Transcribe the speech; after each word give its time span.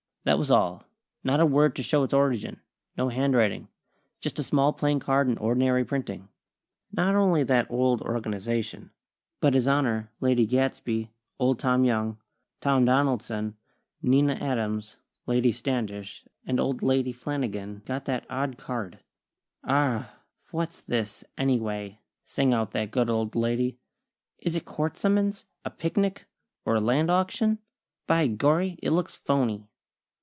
That 0.23 0.37
was 0.37 0.51
all. 0.51 0.85
Not 1.23 1.39
a 1.39 1.47
word 1.47 1.75
to 1.75 1.81
show 1.81 2.03
its 2.03 2.13
origin. 2.13 2.61
No 2.95 3.09
handwriting. 3.09 3.69
Just 4.19 4.37
a 4.37 4.43
small, 4.43 4.71
plain 4.71 4.99
card 4.99 5.27
in 5.27 5.35
ordinary 5.39 5.83
printing. 5.83 6.29
Not 6.91 7.15
only 7.15 7.41
that 7.43 7.71
old 7.71 8.03
Organization, 8.03 8.91
but 9.39 9.55
His 9.55 9.67
Honor, 9.67 10.11
Lady 10.19 10.45
Gadsby, 10.45 11.09
Old 11.39 11.57
Tom 11.57 11.83
Young, 11.85 12.19
Tom 12.59 12.85
Donaldson, 12.85 13.57
Nina 14.03 14.33
Adams, 14.35 14.97
Lady 15.25 15.51
Standish 15.51 16.23
and 16.45 16.59
Old 16.59 16.83
Lady 16.83 17.11
Flanagan 17.11 17.81
got 17.85 18.05
that 18.05 18.27
odd 18.29 18.59
card. 18.59 18.99
"Arrah! 19.63 20.09
Phwat's 20.43 20.81
this, 20.81 21.23
anny 21.35 21.59
way?" 21.59 21.97
sang 22.27 22.53
out 22.53 22.73
that 22.73 22.91
good 22.91 23.09
old 23.09 23.35
lady. 23.35 23.79
"Is 24.37 24.55
it 24.55 24.65
court 24.65 24.99
summons, 24.99 25.47
a 25.65 25.71
picnic, 25.71 26.27
or 26.63 26.75
a 26.75 26.79
land 26.79 27.09
auction? 27.09 27.57
By 28.05 28.27
gorry, 28.27 28.77
it 28.83 28.91
looks 28.91 29.15
phony!" 29.15 29.65